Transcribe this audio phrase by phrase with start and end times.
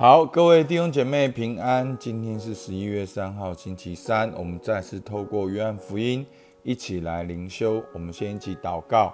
[0.00, 1.98] 好，各位弟兄姐妹平安。
[1.98, 4.32] 今天是十一月三号，星期三。
[4.36, 6.24] 我们再次透过约翰福音
[6.62, 7.82] 一起来灵修。
[7.92, 9.12] 我们先一起祷告，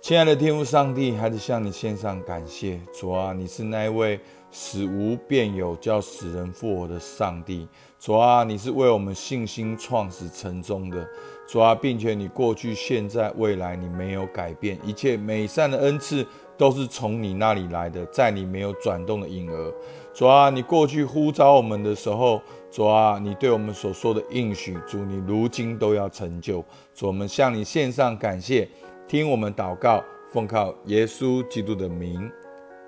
[0.00, 2.80] 亲爱的天父上帝，还是向你献上感谢。
[2.98, 4.18] 主啊，你是那一位
[4.50, 7.68] 使无变有、叫死人复活的上帝。
[8.00, 11.06] 主啊，你是为我们信心创始成终的。
[11.46, 16.26] 主啊，并且你过去、现在、未来，你没有改变，一切美善的恩赐。
[16.58, 19.72] 都是从你那里来的，在你没有转动的影儿。
[20.12, 26.64] 主啊，你过去呼召我们的时候，主啊，你对我们所说的应许，主你如今都要成就。
[26.92, 28.68] 主，我们向你献上感谢，
[29.06, 32.28] 听我们祷告，奉靠耶稣基督的名，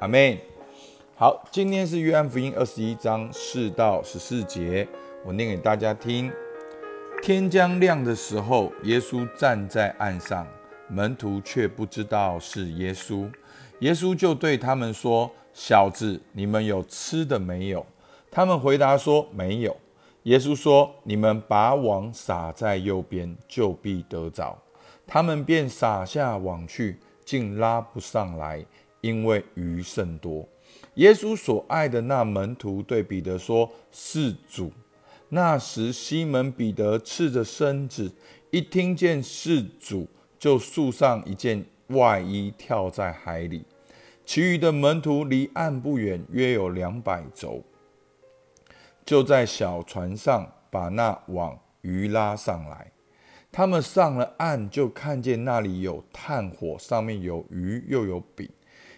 [0.01, 0.37] 阿门。
[1.15, 4.88] 好，今天是约翰福音二十一章四到十四节，
[5.24, 6.32] 我念给大家听。
[7.23, 10.45] 天将亮的时候，耶稣站在岸上，
[10.88, 13.30] 门徒却不知道是耶稣。
[13.80, 17.84] 耶稣就对他们说：“小子，你们有吃的没有？”
[18.30, 19.77] 他们回答说：“没有。”
[20.24, 24.57] 耶稣说：“你们把网撒在右边，就必得着。”
[25.07, 28.65] 他们便撒下网去，竟拉不上来，
[29.01, 30.47] 因为鱼甚多。
[30.95, 34.71] 耶稣所爱的那门徒对彼得说：“是主。”
[35.30, 38.13] 那时西门彼得赤着身子，
[38.51, 40.07] 一听见是主，
[40.38, 43.65] 就束上一件外衣，跳在海里。
[44.30, 47.64] 其余的门徒离岸不远，约有两百轴，
[49.04, 52.92] 就在小船上把那网鱼拉上来。
[53.51, 58.48] 他们上了岸，就看见那里有炭火，上面有鱼，又有饼。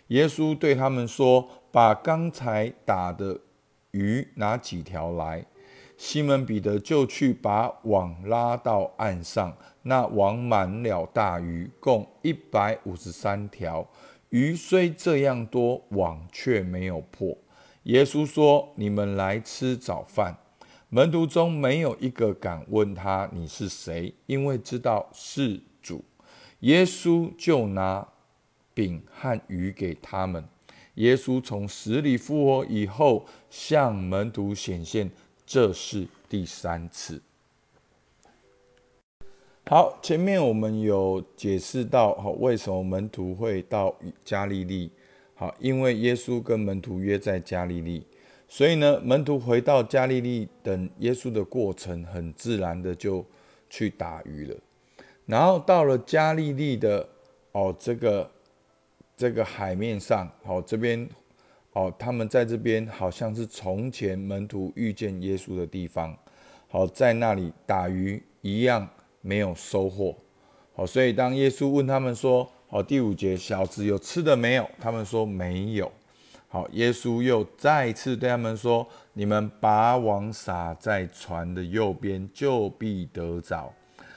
[0.08, 3.40] 耶稣对他们说：“把刚才打的
[3.92, 5.42] 鱼拿几条来。”
[5.96, 13.88] 西门彼得就去把网拉到岸上，那网满了大鱼，共一百五十三条。
[14.32, 17.36] 鱼虽这样多，网却没有破。
[17.82, 20.34] 耶稣说：“你们来吃早饭。”
[20.88, 26.02] 门徒中没有一个敢问他：“你是谁？”因为知道是主。
[26.60, 28.08] 耶稣就拿
[28.72, 30.42] 饼和鱼给他们。
[30.94, 35.10] 耶稣从死里复活以后，向门徒显现，
[35.44, 37.20] 这是第三次。
[39.72, 44.92] 好，前面我们有解释到，好，为什么门徒会到加利利？
[45.34, 48.06] 好，因为耶稣跟门徒约在加利利，
[48.46, 53.24] 所以呢，门徒回到加利利等耶稣的过程，很自然的就
[53.70, 54.54] 去打鱼了。
[55.24, 57.08] 然后到了加利利的
[57.52, 58.30] 哦，这个
[59.16, 61.08] 这个海面上，好，这边
[61.72, 66.14] 哦，他们在这边好像是从前门徒遇见耶稣的地方，
[66.68, 68.86] 好，在那里打鱼一样。
[69.22, 70.14] 没有收获，
[70.74, 75.90] 好，所以当耶稣问他们说：“好，第五节，小子有吃的没有？”他们说没有。
[76.48, 83.72] 好，耶稣又再次对他们说：“你们把网撒在船的右边，就必得着。”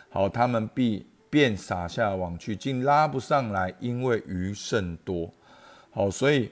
[0.10, 5.32] 好，他们必便撒下网去，竟拉不上来，因为鱼甚多。
[5.92, 6.50] 好，所以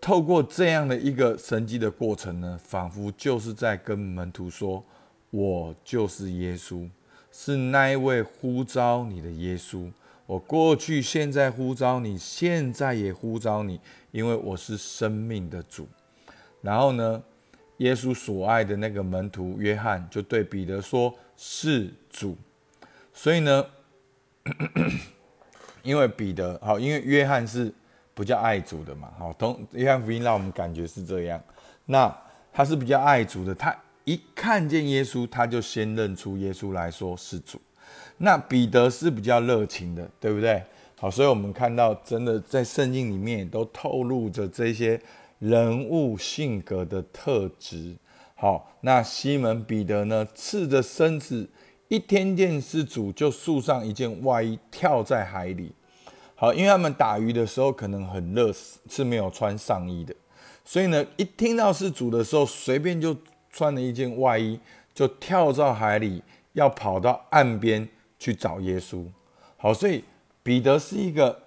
[0.00, 4.84] 透过这样的一个神迹的过程呢，仿佛就是在跟门徒说
[5.30, 6.88] ：“我就是耶稣。”
[7.32, 9.90] 是那一位呼召你的耶稣，
[10.26, 15.88] 我过去、现在呼召你，现在也呼召你，因为我是生命的主。
[16.60, 17.22] 然后呢，
[17.78, 22.36] 耶稣所爱的那个门徒约翰就对彼得说：“是主。”
[23.14, 23.66] 所以呢，
[25.82, 27.72] 因为彼得好，因为约翰是
[28.14, 31.42] 比较爱主的嘛，好，同约翰福音让我们感觉是这样。
[31.86, 32.14] 那
[32.52, 33.74] 他是比较爱主的，他。
[34.04, 37.60] 一看见耶稣，他就先认出耶稣来说是主。
[38.18, 40.62] 那彼得是比较热情的，对不对？
[40.98, 45.00] 好，所以我们看到，真的在圣经里面都透露着这些
[45.38, 47.96] 人物性格的特质。
[48.34, 51.48] 好，那西门彼得呢，赤着身子，
[51.88, 55.72] 一听见是主，就束上一件外衣，跳在海里。
[56.34, 58.52] 好，因为他们打鱼的时候可能很热，
[58.88, 60.14] 是没有穿上衣的，
[60.64, 63.16] 所以呢，一听到是主的时候，随便就。
[63.52, 64.58] 穿了一件外衣，
[64.92, 66.22] 就跳到海里，
[66.54, 67.86] 要跑到岸边
[68.18, 69.06] 去找耶稣。
[69.56, 70.02] 好，所以
[70.42, 71.40] 彼得是一个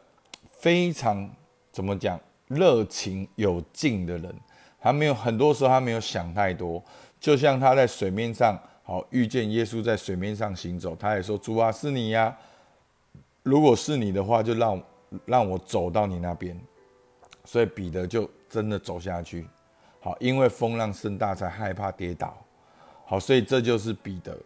[0.53, 1.29] 非常
[1.71, 2.17] 怎么讲
[2.47, 4.33] 热情有劲的人。
[4.79, 6.81] 他没有很多时候他没有想太多，
[7.19, 12.37] 就像他在水面上，好遇见耶稣在水面上行走，他也说：“主啊，是你呀！
[13.41, 14.81] 如果是你的话，就让
[15.25, 16.55] 让我走到你那边。”
[17.43, 19.47] 所以彼得就真的走下去。
[20.05, 22.37] 好，因为风浪盛大，才害怕跌倒。
[23.07, 24.37] 好，所以这就是彼得。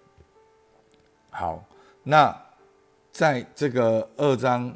[1.31, 1.61] 好，
[2.01, 2.33] 那
[3.11, 4.73] 在这个二章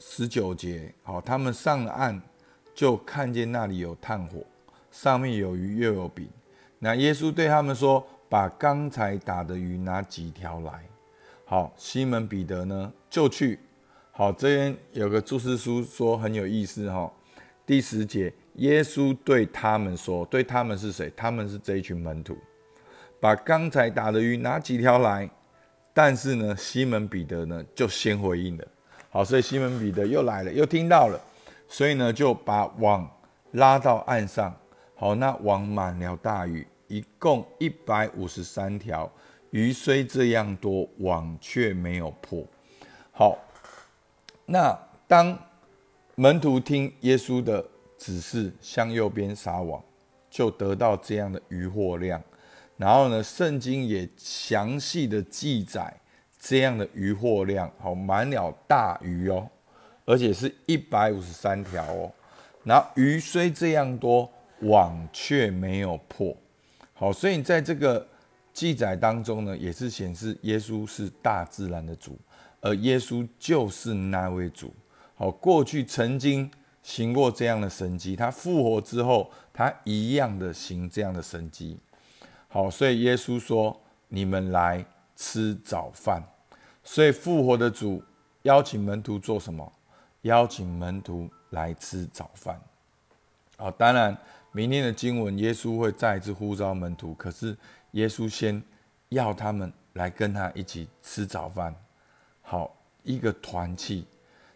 [0.00, 2.20] 十九节，好，他们上了岸，
[2.74, 4.40] 就看见那里有炭火，
[4.90, 6.28] 上面有鱼又有饼。
[6.80, 10.84] 那耶稣对他们说：“把刚才打的鱼拿几条来。”
[11.46, 13.60] 好，西门彼得呢就去。
[14.10, 17.08] 好，这边有个注释书说很有意思哈。
[17.64, 21.12] 第十节，耶稣对他们说：“对他们是谁？
[21.16, 22.36] 他们是这一群门徒。
[23.20, 25.28] 把刚才打的鱼拿几条来。”
[25.96, 28.66] 但是呢，西门彼得呢就先回应了。
[29.10, 31.20] 好，所以西门彼得又来了，又听到了，
[31.68, 33.08] 所以呢就把网
[33.52, 34.52] 拉到岸上。
[34.96, 39.08] 好，那网满了大鱼，一共一百五十三条。
[39.50, 42.44] 鱼虽这样多，网却没有破。
[43.12, 43.38] 好，
[44.46, 45.38] 那当
[46.16, 47.64] 门徒听耶稣的
[48.04, 49.82] 只是，向右边撒网，
[50.28, 52.22] 就得到这样的渔获量。
[52.76, 55.90] 然后呢，圣经也详细的记载
[56.38, 59.48] 这样的渔获量，好满了大鱼哦，
[60.04, 62.12] 而且是一百五十三条哦。
[62.62, 64.30] 然后鱼虽这样多，
[64.60, 66.36] 网却没有破。
[66.92, 68.06] 好，所以在这个
[68.52, 72.18] 记载当中呢，也是显示耶稣是大自然的主，
[72.60, 74.74] 而耶稣就是那位主。
[75.14, 76.50] 好，过去曾经
[76.84, 81.78] 行过这样的神迹，他复活之后，他一样的行这样的神迹。
[82.46, 84.84] 好，所以耶稣说：“你们来
[85.16, 86.22] 吃早饭。”
[86.84, 88.02] 所以复活的主
[88.42, 89.72] 邀请门徒做什么？
[90.22, 92.60] 邀请门徒来吃早饭。
[93.56, 94.16] 好，当然
[94.52, 97.56] 明天的经文，耶稣会再一次呼召门徒，可是
[97.92, 98.62] 耶稣先
[99.08, 101.74] 要他们来跟他一起吃早饭。
[102.42, 104.06] 好，一个团契。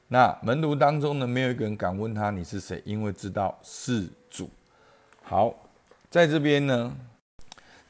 [0.08, 4.48] 那门徒当中呢，没有一个人敢问他你是谁，因为知道是主。
[5.22, 5.54] 好，
[6.10, 6.96] 在这边呢。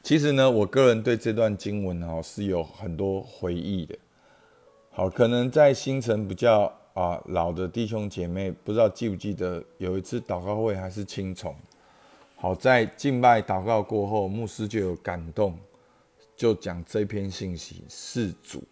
[0.01, 3.95] 其实呢，我个人对这段经文哦是有很多回忆的。
[4.91, 11.53] 好，可能在新城比较啊老的弟兄姐妹，不知道记不记得有一次祷告会还是青虫。
[12.37, 15.59] 好，在敬拜祷告过后，牧师就有感动，
[16.35, 18.63] 就讲这篇信息是主。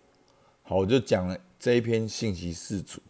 [0.64, 3.02] 好，我就讲了这篇信息是主。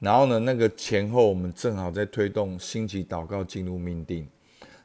[0.00, 4.28] 然后呢，那个前后我们正好在推动星期祷告进入命定。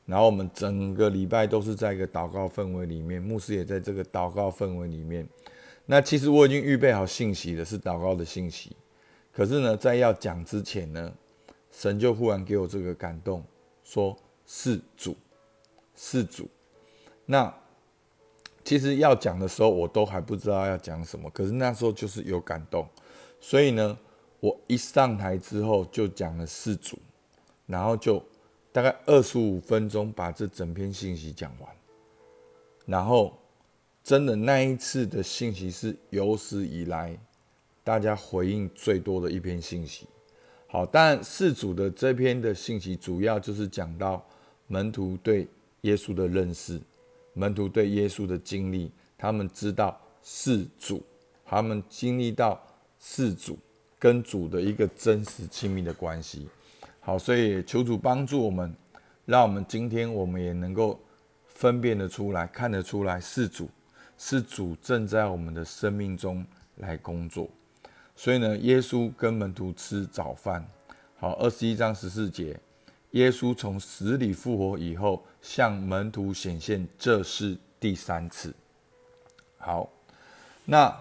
[0.06, 5.28] 然后我们整个礼拜都是在一个祷告氛围里面，牧师也在这个祷告氛围里面。
[5.88, 8.76] 那其实我已经预备好信息的，是祷告的信息。
[9.32, 11.12] 可是呢，在要讲之前呢，
[11.72, 13.44] 神就忽然给我这个感动，
[13.84, 14.16] 说
[14.46, 15.16] 是主，
[15.96, 16.48] 是主。
[17.26, 17.52] 那
[18.64, 21.28] 其实要讲的时候，我都还不知道要讲什么。
[21.32, 22.88] 可是那时候就是有感动，
[23.40, 23.98] 所以呢，
[24.46, 27.00] 我一上台之后就讲了四组，
[27.66, 28.24] 然后就。
[28.76, 31.76] 大概二十五分钟把这整篇信息讲完，
[32.86, 33.34] 然后
[34.04, 37.18] 真的那一次的信息是有史以来
[37.86, 40.06] 大家回应最多的一篇信息。
[40.68, 44.22] 好，但四组的这篇的信息主要就是讲到
[44.68, 45.48] 门徒对
[45.84, 46.78] 耶稣的认识，
[47.32, 51.02] 门徒对耶稣的经历，他们知道四组，
[51.46, 52.62] 他们经历到
[53.00, 53.58] 四组
[54.06, 56.48] 跟主的一个真实亲密的关系。
[57.00, 58.72] 好，所以求主帮助我们，
[59.26, 61.00] 让我们今天我们也能够
[61.48, 63.68] 分辨得出来，看得出来是主，
[64.16, 67.50] 是主正在我们的生命中来工作。
[68.16, 70.64] 所以呢，耶稣跟门徒吃早饭。
[71.18, 72.60] 好，二十一章十四节，
[73.14, 78.54] 耶稣从死里复活以后，向门徒显现，这是第三次。
[79.58, 79.90] 好，
[80.64, 80.96] 那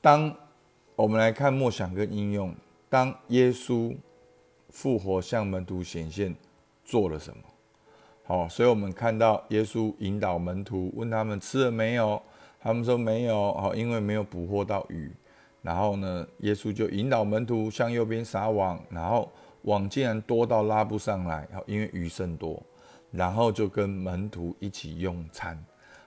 [0.00, 0.34] 当
[0.98, 2.52] 我们来看默想跟应用，
[2.88, 3.96] 当耶稣。
[4.70, 6.36] 复活向门徒显现，
[6.84, 7.42] 做了什么？
[8.22, 12.20] 好，所以我们看到耶稣引导门徒，问他们吃了没有？
[12.60, 15.10] 他们说没有，好，因为没有捕获到鱼。
[15.62, 22.62] 然后呢，耶稣就引导门徒向右边撒网，然后网竟然多到拉不上来，好，因为鱼甚多。
[23.10, 25.58] 然后就跟门徒一起用餐，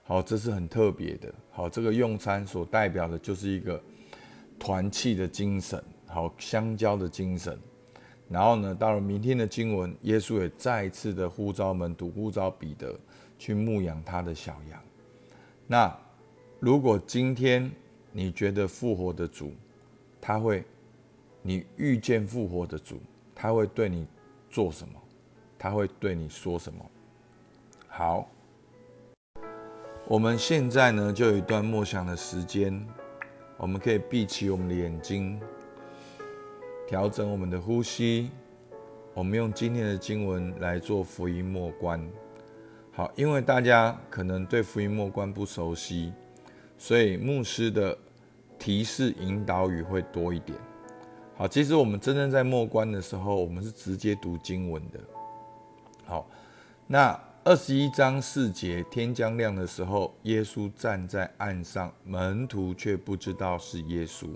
[0.04, 1.34] 好，这是很特别的。
[1.50, 3.82] 好，这个用餐所代表的就是一个
[4.62, 7.60] 团契的精神，好，相交的精神。
[8.30, 12.96] 然后呢，到了明天的经文，耶稣也再一次的呼召门徒，呼召彼得
[13.40, 14.80] 去牧养他的小羊。
[15.66, 15.92] 那
[16.60, 17.72] 如果今天
[18.12, 19.52] 你觉得复活的主，
[20.22, 20.64] 他会，
[21.42, 23.02] 你遇见复活的主，
[23.34, 24.06] 他会对你
[24.48, 24.94] 做什么？
[25.58, 26.86] 他会对你说什么？
[27.88, 28.30] 好，
[30.08, 32.88] 我们现在呢就有一段默想的时间，
[33.62, 35.40] 我们可以闭起我们的眼睛。
[36.88, 38.32] 调整我们的呼吸，
[39.14, 42.04] 我们用今天的经文来做福音末观。
[42.92, 46.12] 好，因为大家可能对福音末观不熟悉，
[46.76, 47.96] 所以牧师的
[48.58, 50.58] 提示引导语会多一点。
[51.38, 55.00] 好，其实我们真正在末观的时候，我们是直接读经文的。
[56.04, 56.28] 好，
[56.88, 64.28] 那二十一章四节，天将亮的时候，耶稣站在岸上，门徒却不知道是耶稣。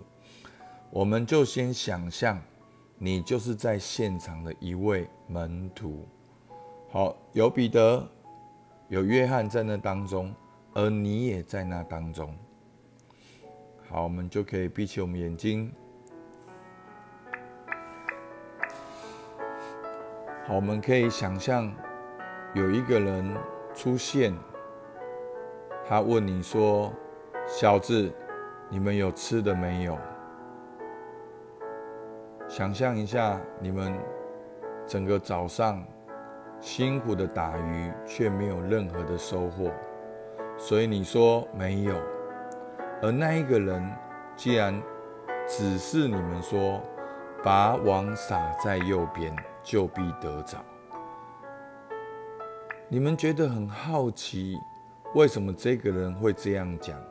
[0.89, 2.41] 我们就先想象，
[2.97, 6.07] 你就是在现场的一位门徒。
[6.89, 8.09] 好，有彼得，
[8.87, 10.33] 有约翰在那当中，
[10.73, 12.35] 而你也在那当中。
[13.87, 15.71] 好，我们就可以闭起我们眼睛。
[20.47, 21.71] 好，我们可以想象。
[22.55, 23.35] 有一个人
[23.73, 24.33] 出现，
[25.85, 26.89] 他问你说
[27.45, 28.09] ：“小子，
[28.69, 29.97] 你们有吃的没有？”
[32.47, 33.93] 想象一下，你们
[34.87, 35.83] 整个早上
[36.61, 39.69] 辛苦的打鱼，却没有任何的收获，
[40.57, 41.93] 所以你说没有。
[43.01, 43.85] 而那一个人
[44.37, 44.81] 既然
[45.45, 46.81] 指示你们说
[47.43, 50.57] ：“把网撒在右边，就必得着。”
[52.87, 54.55] 你们觉得很好奇，
[55.15, 57.01] 为什么这个人会这样讲？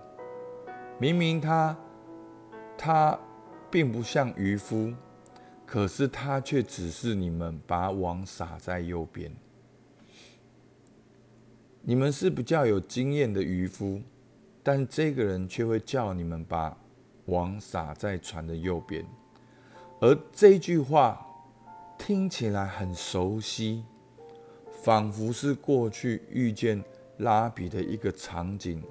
[1.01, 1.77] 明明他
[2.79, 3.19] 他
[3.73, 4.95] 并不像渔夫，
[5.67, 9.35] 可是他却指示你们把网撒在右边。
[11.83, 14.01] 你们是比较有经验的渔夫，
[14.63, 16.77] 但这个人却会叫你们把
[17.27, 19.05] 网撒在船的右边，
[20.01, 21.27] 而这句话
[21.99, 23.85] 听起来很熟悉。
[24.85, 26.85] 仿佛是过去遇见
[27.17, 28.83] 拉比的一个场景，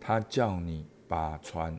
[0.00, 1.78] 他叫你把船、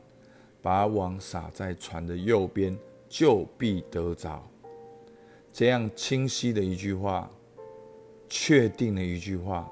[0.62, 2.74] 把网撒在船的右边，
[3.06, 4.42] 就必得着。
[5.52, 7.30] 这样清晰的一句话，
[8.30, 9.70] 确定的一句话，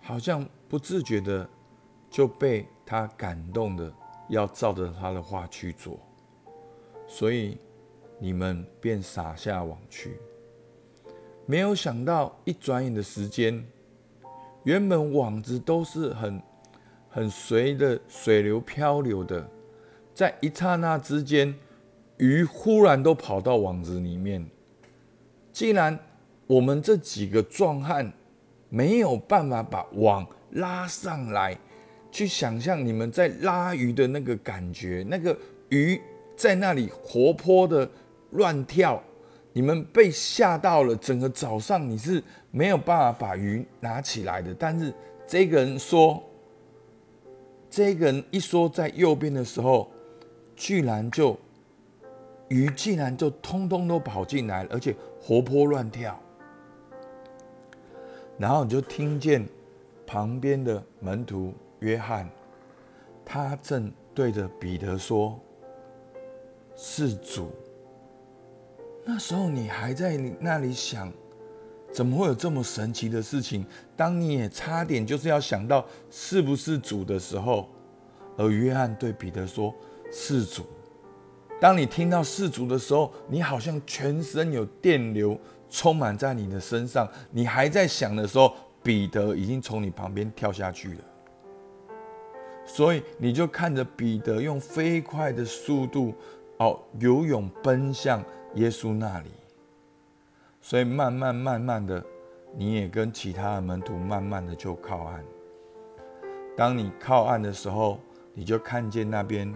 [0.00, 1.50] 好像不自觉的
[2.08, 3.92] 就被他感动的，
[4.28, 5.98] 要照着他的话去做，
[7.08, 7.58] 所以
[8.20, 10.16] 你们便撒下网去。
[11.46, 13.62] 没有想到，一转眼的时间，
[14.62, 16.40] 原本网子都是很
[17.10, 19.46] 很随的水流漂流的，
[20.14, 21.54] 在一刹那之间，
[22.16, 24.46] 鱼忽然都跑到网子里面。
[25.52, 25.98] 既然
[26.46, 28.10] 我们这几个壮汉
[28.70, 31.56] 没有办法把网拉上来，
[32.10, 35.36] 去想象你们在拉鱼的那个感觉，那个
[35.68, 36.00] 鱼
[36.34, 37.88] 在那里活泼的
[38.30, 39.02] 乱跳。
[39.56, 42.20] 你们被吓到了，整个早上你是
[42.50, 44.52] 没有办法把鱼拿起来的。
[44.52, 44.92] 但是
[45.28, 46.20] 这个人说，
[47.70, 49.88] 这个人一说在右边的时候，
[50.56, 51.38] 居然就
[52.48, 54.92] 鱼竟然就通通都跑进来，而且
[55.22, 56.20] 活泼乱跳。
[58.36, 59.46] 然后你就听见
[60.04, 62.28] 旁边的门徒约翰，
[63.24, 65.38] 他正对着彼得说
[66.74, 67.52] ：“是主。”
[69.04, 71.12] 那时候你还在那里想，
[71.92, 73.64] 怎么会有这么神奇的事情？
[73.94, 77.68] 当你也差点就是要想到是不是主的时候，
[78.36, 79.74] 而约翰对彼得说
[80.10, 80.64] ：“是主。”
[81.60, 87.06] 当你听到是主的时候，你好像全身有电流充满在你的身上。
[87.30, 91.04] 你还在想的时候，彼得已经从你旁边跳下去了。
[92.64, 96.14] 所以你就看着彼得用飞快的速度
[96.56, 98.24] 哦游泳奔向。
[98.54, 99.30] 耶稣那里，
[100.60, 102.04] 所以慢慢慢慢的，
[102.56, 105.24] 你也跟其他的门徒慢慢的就靠岸。
[106.56, 107.98] 当你靠岸的时候，
[108.32, 109.52] 你就看见那边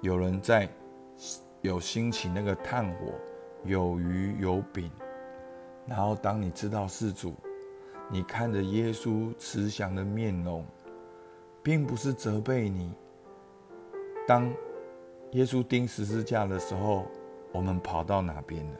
[0.00, 0.66] 有人在
[1.60, 3.12] 有兴起那个炭火，
[3.64, 4.90] 有鱼有饼。
[5.86, 7.34] 然后当你知道是主，
[8.10, 10.64] 你看着耶稣慈祥的面容，
[11.62, 12.90] 并不是责备你。
[14.26, 14.50] 当
[15.32, 17.04] 耶稣钉十字架的时候。
[17.52, 18.78] 我们跑到哪边了？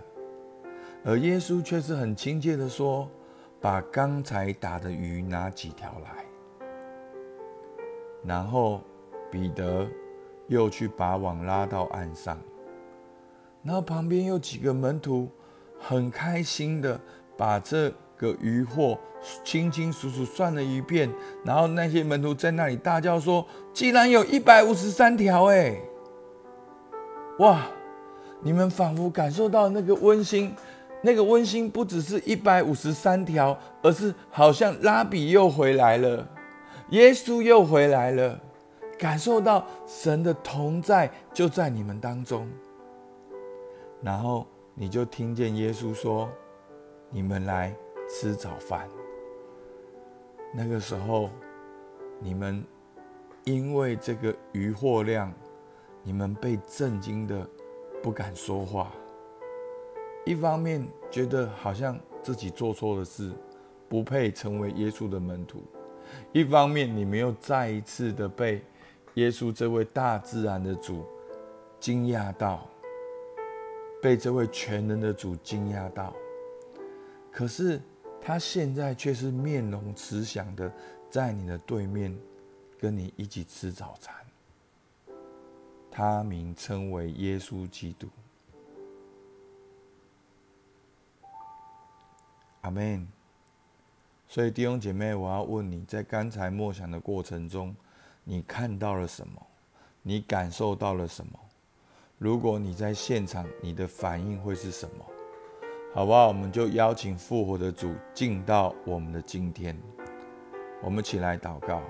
[1.05, 3.11] 而耶稣却是很亲切的说
[3.61, 6.25] ：“把刚才打的鱼拿几条来。”
[8.25, 8.81] 然后
[9.31, 9.87] 彼得
[10.47, 12.39] 又去把网拉到岸上，
[13.65, 15.29] 然后旁边有几个门徒
[15.77, 17.01] 很开心的
[17.37, 18.97] 把这个渔货
[19.43, 21.11] 清清楚楚算了一遍，
[21.45, 25.77] 然后那些门徒在那里大叫说：“既然有一百五十三条，哎，
[27.41, 27.67] 哇！”
[28.43, 30.53] 你们仿佛感受到那个温馨，
[31.01, 36.29] 那个温馨不只是一百五十三条，而是好像拉比又回来了，
[36.91, 38.41] 耶稣又回来了，
[38.99, 42.49] 感受到神的同在就在你们当中。
[44.03, 44.45] 然后
[44.75, 46.29] 你就听见耶稣说
[47.11, 47.73] ：“你们来
[48.09, 48.89] 吃早饭。”
[50.53, 51.31] 那个时候，
[52.19, 52.65] 你们
[53.45, 55.33] 因为这个渔获量，
[56.03, 57.47] 你们被震惊的。
[58.03, 58.93] 不敢说话，
[60.27, 63.31] 一方面觉得好像自己做错了事，
[63.89, 65.61] 不配成为耶稣的门徒；
[66.33, 68.61] 一方面，你没有再一次的被
[69.15, 71.05] 耶稣这位大自然的主
[71.79, 72.69] 惊讶到，
[74.03, 76.13] 被这位全能的主惊讶到。
[77.31, 77.81] 可是
[78.21, 80.71] 他现在却是面容慈祥的，
[81.09, 82.19] 在你的对面，
[82.81, 84.13] 跟你一起吃早餐。
[85.93, 88.09] 他名称为耶稣基督。
[92.63, 93.07] 阿门。
[94.27, 97.77] 所以弟兄姐妹，我要问你在刚才默想的过程中，
[98.25, 99.47] 你看到了什么？
[100.01, 101.39] 你感受到了什么？
[102.17, 105.05] 如果你在现场，你的反应会是什么？
[105.93, 106.29] 好不好？
[106.29, 109.79] 我们就邀请复活的主进到我们的今天。
[110.83, 111.83] 我们起来祷告。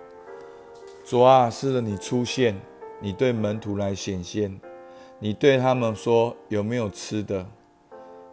[1.04, 2.61] 主啊，是的，你出现，
[3.04, 4.61] 你对门徒来显现，
[5.18, 7.44] 你对他们说：“有没有吃的？”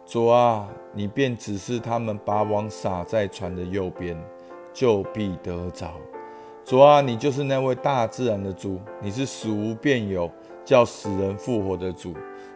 [0.06, 4.16] 主啊，你便指示他们把网撒在船的右边，
[4.72, 5.92] 就必得着。
[6.64, 10.30] 主啊，你就是那位大自然的主，你是死无变有，
[10.64, 12.14] 叫死人复活的主。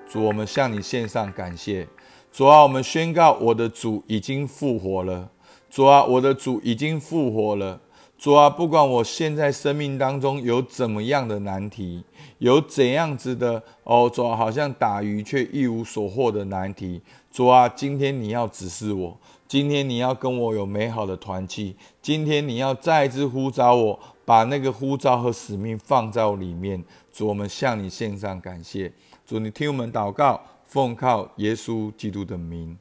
[0.08, 1.88] 主，我们向你献上感谢。
[2.30, 5.30] 主啊，我们宣告我的主已经复活了。
[5.68, 7.80] 主啊，我的主已经复活了。
[8.16, 12.02] 主啊，不管我现在生命当中有怎么样的难题，
[12.38, 17.02] 有怎样子的哦，主，好像打鱼却一无所获的难题。
[17.30, 26.82] 主啊，今天你要指示我，今天你要跟我有美好的团契，今天你要再一次呼召我，把那个呼召和使命放在我里面。
[27.12, 28.90] 主，我们向你献上感谢。
[29.26, 32.78] 主，你听我们祷告，奉靠耶稣基督的名，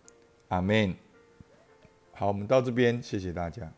[0.48, 0.96] 阿门。
[2.14, 3.70] 好，我们到这边，谢谢大家。